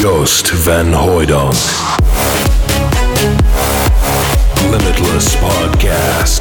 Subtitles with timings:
[0.00, 1.56] Joost van Hooydonk.
[4.70, 6.40] Limitless Podcast.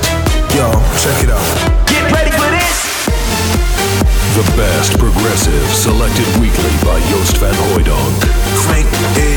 [0.53, 0.69] Yo,
[0.99, 1.85] check it out.
[1.85, 3.05] Get ready for this.
[4.35, 8.19] The best progressive selected weekly by Joost van Hooydonk.
[8.55, 9.34] Crank it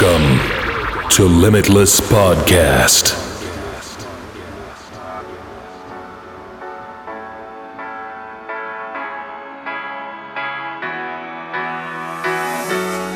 [0.00, 3.14] Welcome to Limitless Podcast.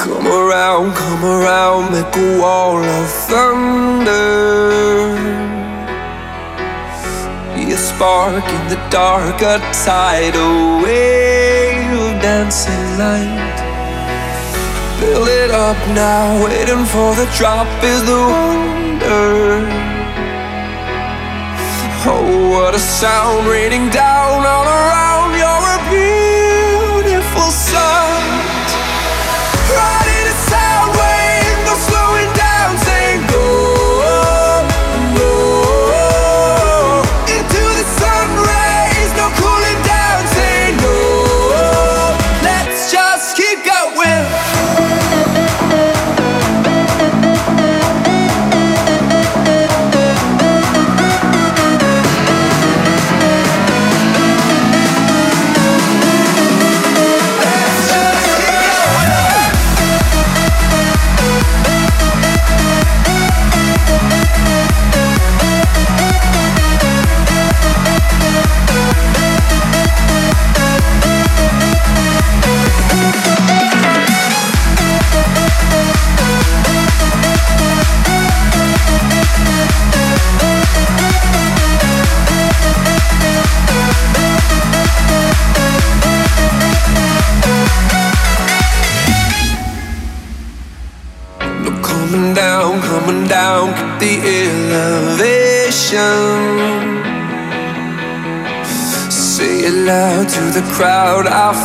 [0.00, 5.14] Come around, come around, make a wall of thunder.
[7.54, 13.51] Be a spark in the dark, a tidal wave dancing light.
[15.02, 19.66] Build it up now, waiting for the drop is the wonder.
[22.06, 25.30] Oh, what a sound raining down all around.
[25.40, 28.11] You're a beautiful sight.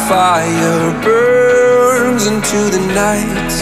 [0.07, 3.53] Fire burns into the night.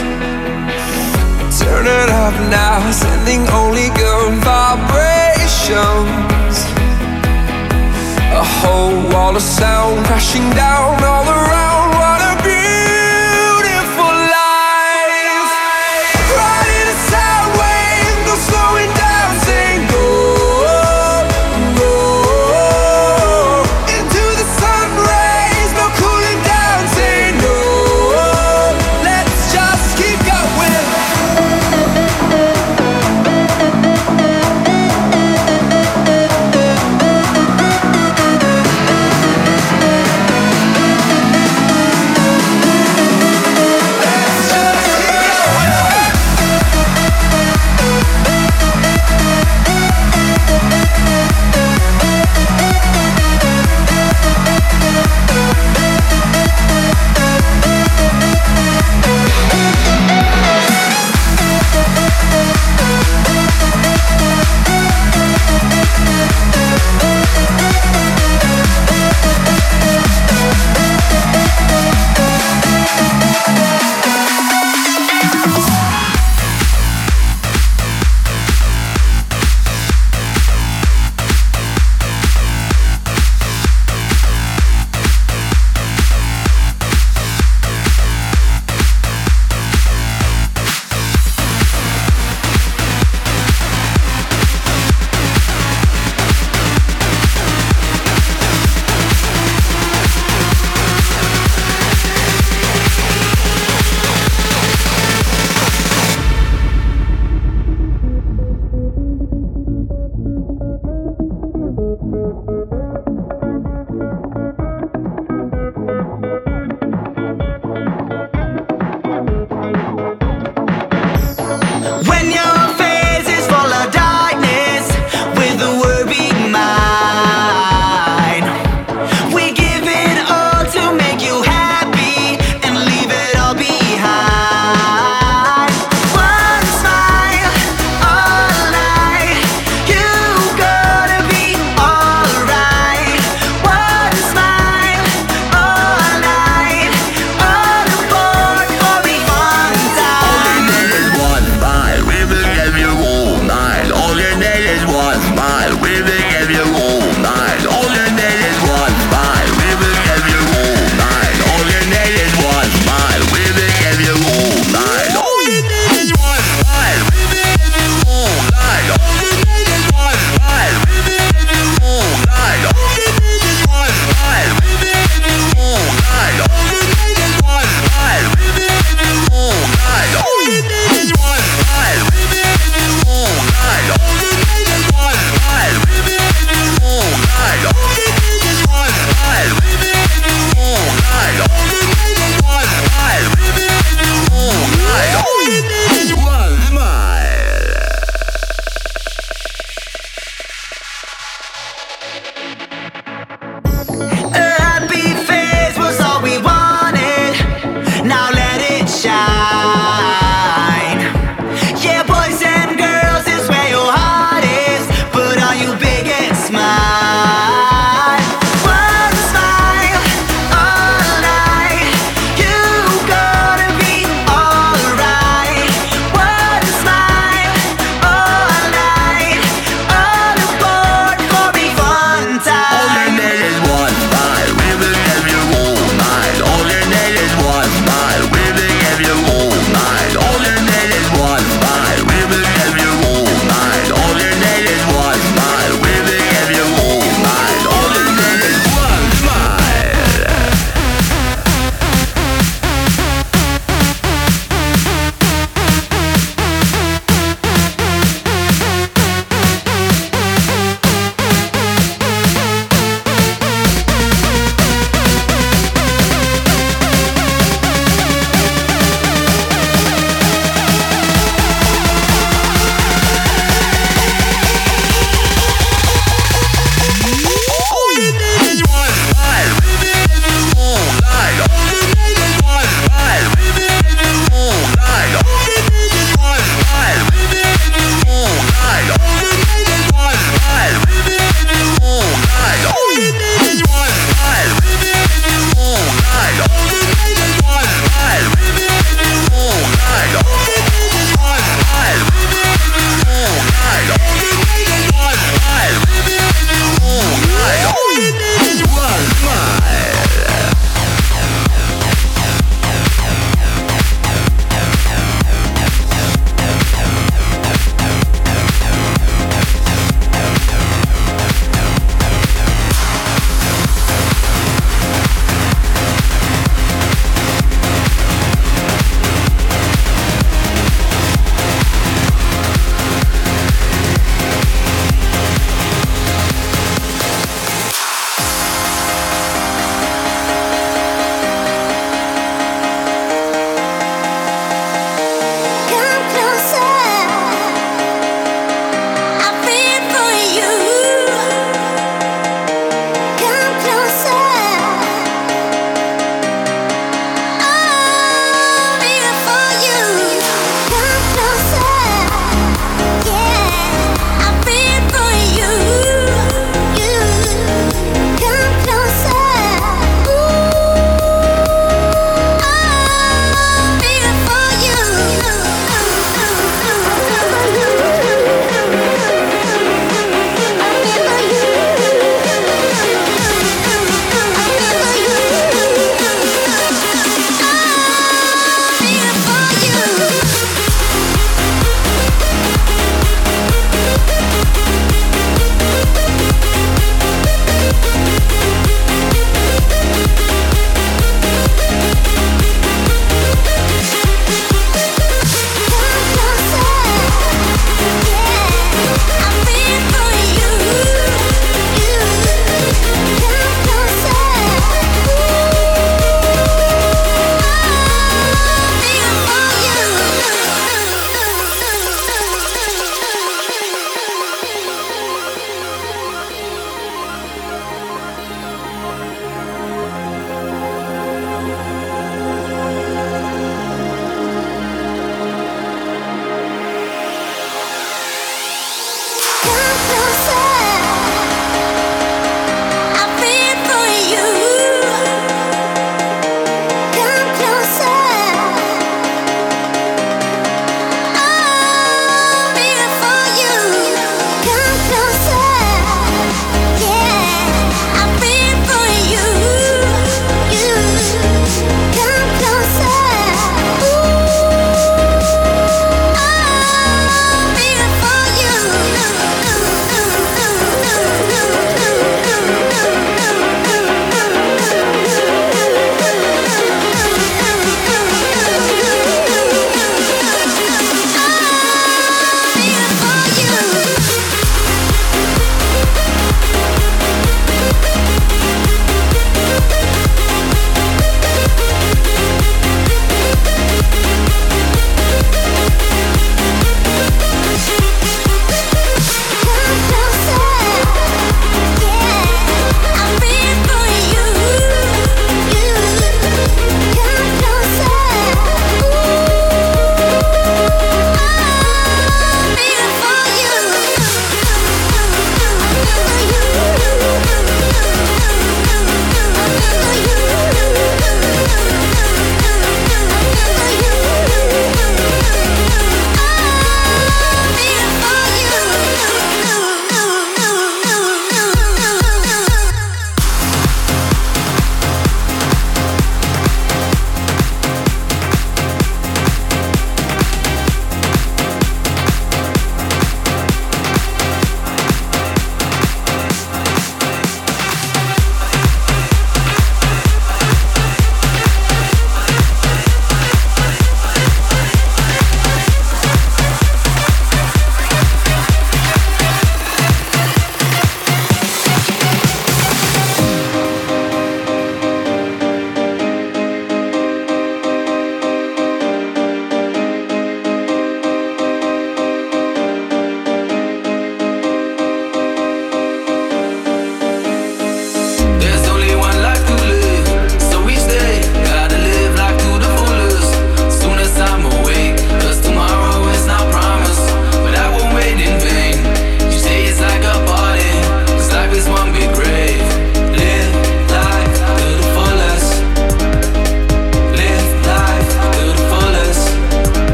[1.59, 5.75] Turn it up now, sending only good vibrations.
[8.41, 11.54] A whole wall of sound crashing down all around.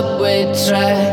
[0.00, 1.09] subway track.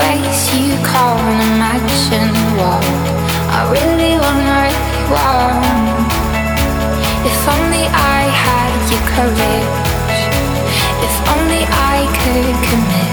[0.00, 3.04] place you call an imagined world.
[3.56, 6.08] I really wanna, really want.
[7.28, 7.84] If only
[8.16, 10.22] I had your courage.
[11.06, 13.12] If only I could commit.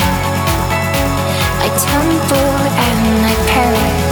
[1.66, 2.56] I tumble
[2.88, 4.07] and I perish.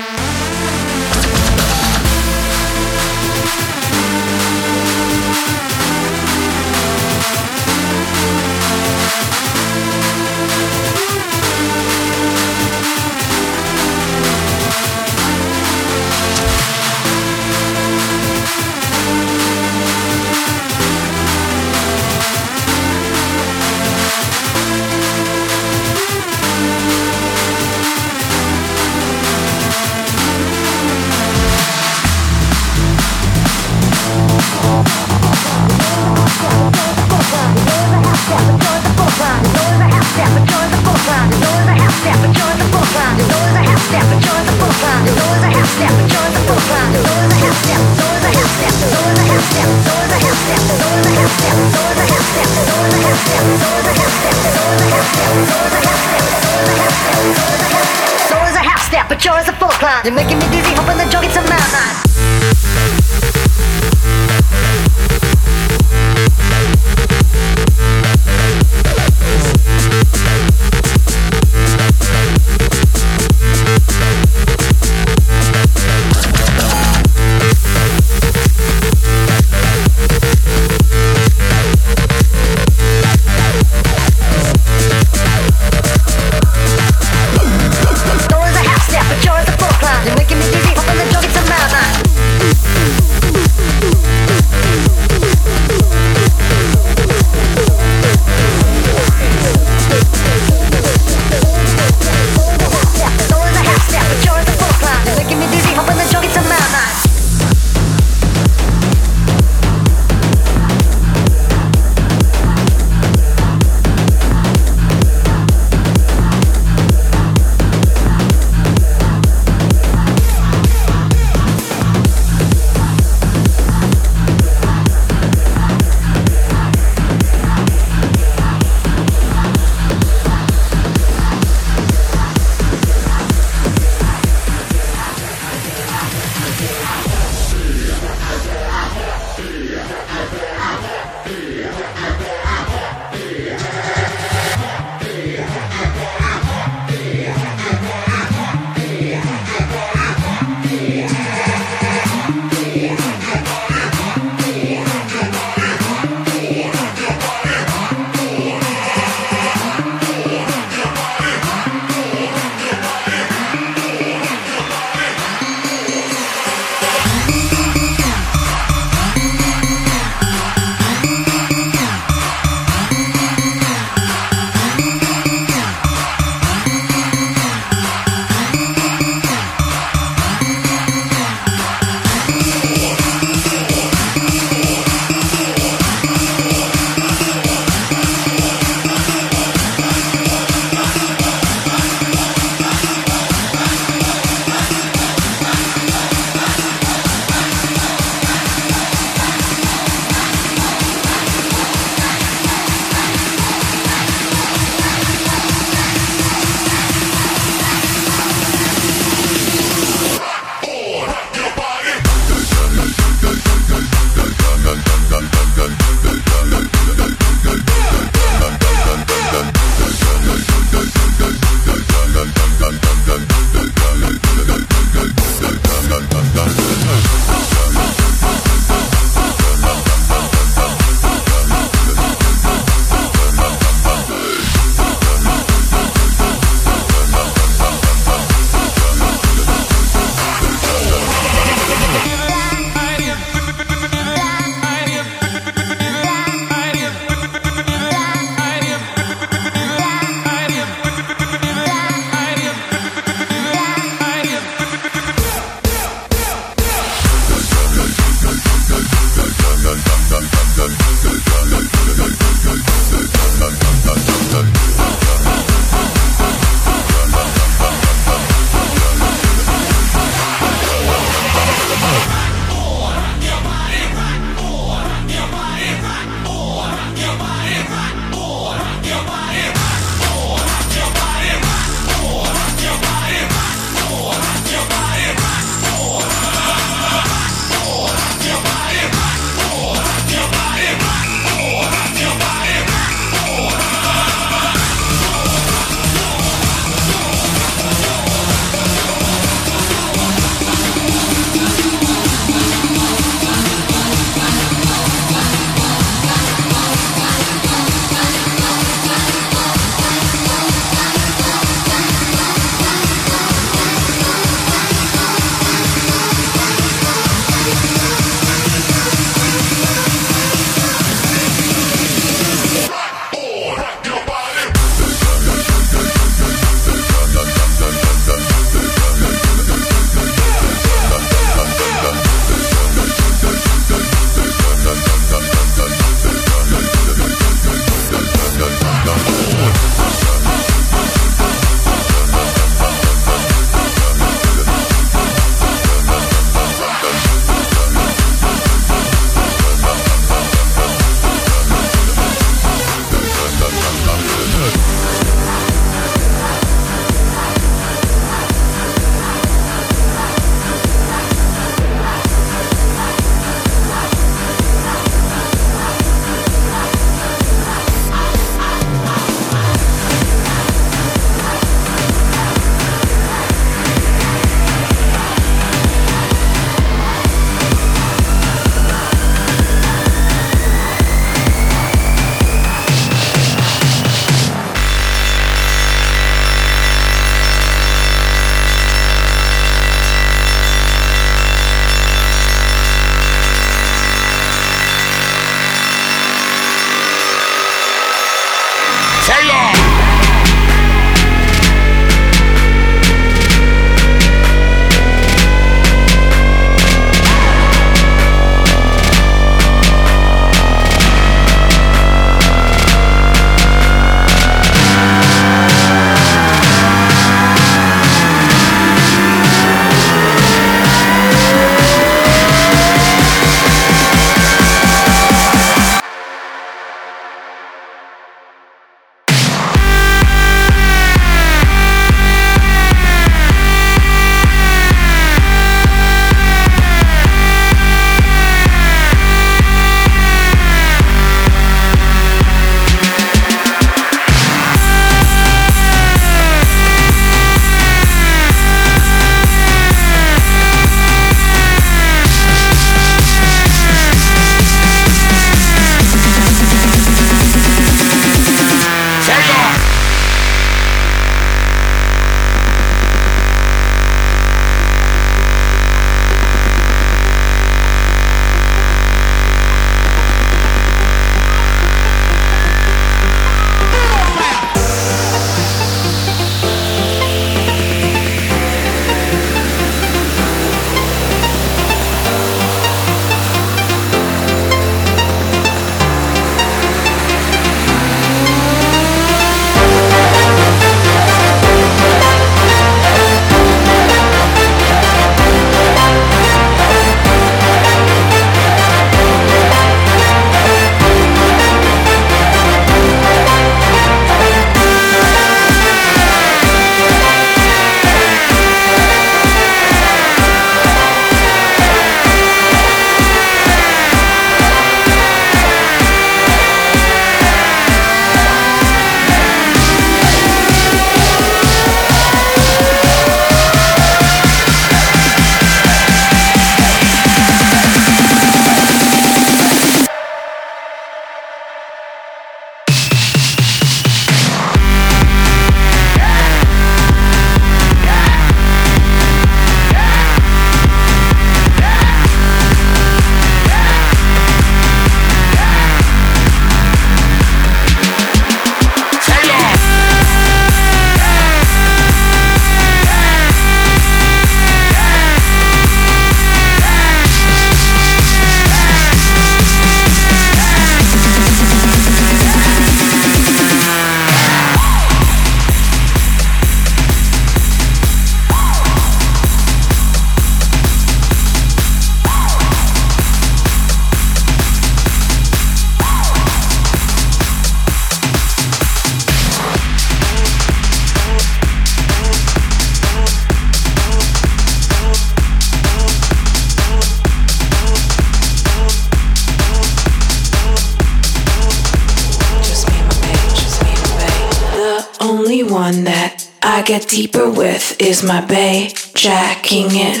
[596.78, 600.00] Get deeper with is my bay, jacking it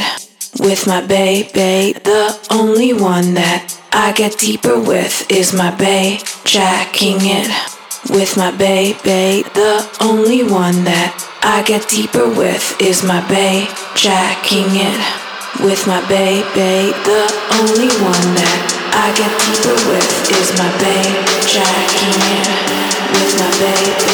[0.58, 1.92] with my bay, bay.
[1.92, 7.52] The only one that I get deeper with is my bay, jacking it
[8.08, 9.42] with my bay, bay.
[9.52, 11.12] The only one that
[11.42, 15.00] I get deeper with is my bay, jacking it
[15.60, 16.88] with my bay, bay.
[17.04, 17.22] The
[17.60, 18.60] only one that
[18.96, 20.08] I get deeper with
[20.40, 21.04] is my bay,
[21.44, 22.48] jacking it
[23.12, 24.11] with my bay, bay.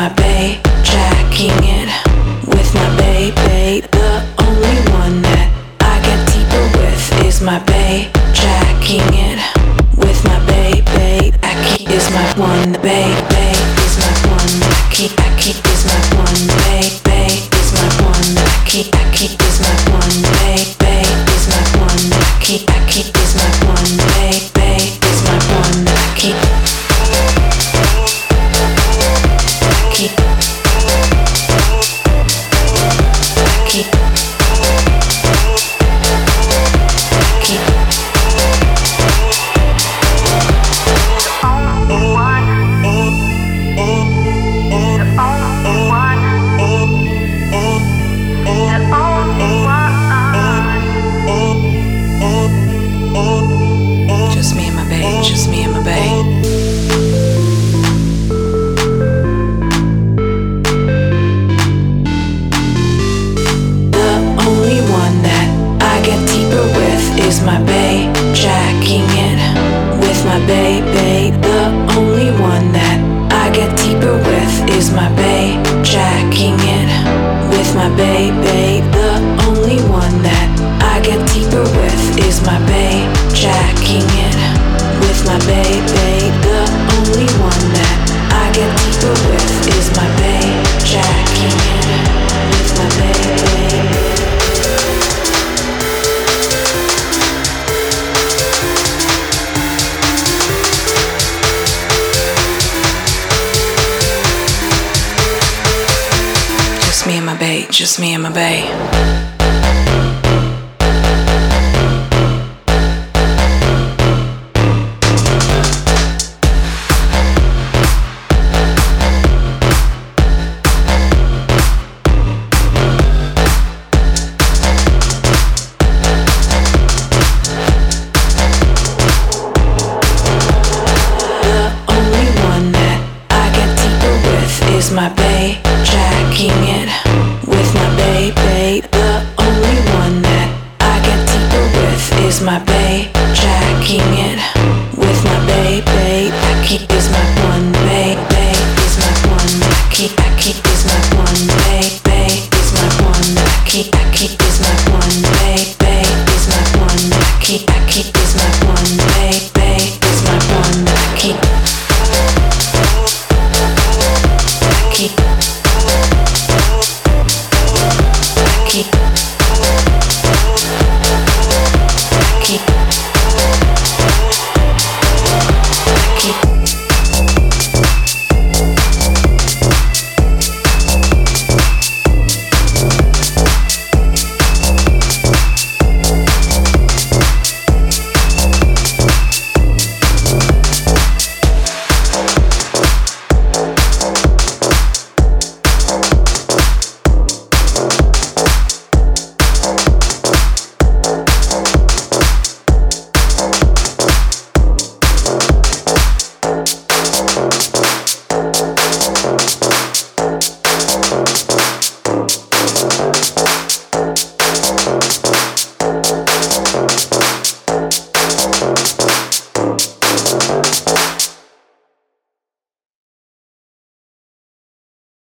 [0.00, 1.90] My bay, jacking it
[2.46, 3.80] with my bay, bay.
[3.92, 5.48] The only one that
[5.80, 9.38] I get deeper with is my bay, jacking it
[9.98, 11.32] with my bay, bay.
[11.42, 13.52] Aki is my one, bay, bay
[13.84, 14.52] is my one.
[14.72, 16.99] Aki, Aki is my one, bay,